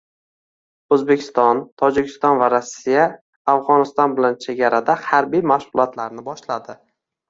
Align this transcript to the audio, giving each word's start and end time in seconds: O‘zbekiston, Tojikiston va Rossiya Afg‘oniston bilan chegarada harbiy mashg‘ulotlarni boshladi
O‘zbekiston, 0.95 1.61
Tojikiston 1.83 2.41
va 2.41 2.49
Rossiya 2.55 3.05
Afg‘oniston 3.57 4.19
bilan 4.19 4.43
chegarada 4.49 5.01
harbiy 5.15 5.49
mashg‘ulotlarni 5.57 6.31
boshladi 6.31 6.83